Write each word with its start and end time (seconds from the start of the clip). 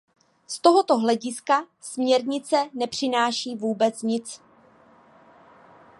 Z 0.47 0.59
tohoto 0.59 0.97
hlediska 0.97 1.65
směrnice 1.81 2.69
nepřináší 2.73 3.55
vůbec 3.55 4.01
nic. 4.01 4.41